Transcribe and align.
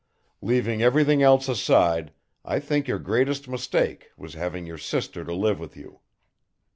Leaving 0.41 0.81
everything 0.81 1.21
else 1.21 1.47
aside 1.47 2.11
I 2.43 2.59
think 2.59 2.87
your 2.87 2.97
greatest 2.97 3.47
mistake 3.47 4.07
was 4.17 4.33
having 4.33 4.65
your 4.65 4.79
sister 4.79 5.23
to 5.23 5.31
live 5.35 5.59
with 5.59 5.77
you. 5.77 5.99